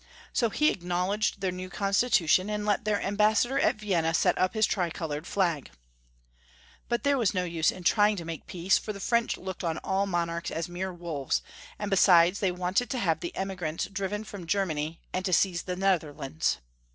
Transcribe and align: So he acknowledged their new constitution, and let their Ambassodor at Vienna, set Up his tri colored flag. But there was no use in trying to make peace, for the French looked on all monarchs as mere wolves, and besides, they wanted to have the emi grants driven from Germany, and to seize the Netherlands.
So 0.33 0.49
he 0.49 0.71
acknowledged 0.71 1.41
their 1.41 1.51
new 1.51 1.69
constitution, 1.69 2.49
and 2.49 2.65
let 2.65 2.85
their 2.85 2.99
Ambassodor 2.99 3.59
at 3.59 3.75
Vienna, 3.75 4.15
set 4.15 4.35
Up 4.35 4.55
his 4.55 4.65
tri 4.65 4.89
colored 4.89 5.27
flag. 5.27 5.69
But 6.89 7.03
there 7.03 7.19
was 7.19 7.35
no 7.35 7.43
use 7.43 7.69
in 7.69 7.83
trying 7.83 8.15
to 8.15 8.25
make 8.25 8.47
peace, 8.47 8.79
for 8.79 8.93
the 8.93 8.99
French 8.99 9.37
looked 9.37 9.63
on 9.63 9.77
all 9.83 10.07
monarchs 10.07 10.49
as 10.49 10.67
mere 10.67 10.91
wolves, 10.91 11.43
and 11.77 11.91
besides, 11.91 12.39
they 12.39 12.51
wanted 12.51 12.89
to 12.89 12.97
have 12.97 13.19
the 13.19 13.31
emi 13.35 13.55
grants 13.55 13.85
driven 13.85 14.23
from 14.23 14.47
Germany, 14.47 14.99
and 15.13 15.23
to 15.23 15.31
seize 15.33 15.61
the 15.61 15.75
Netherlands. 15.75 16.57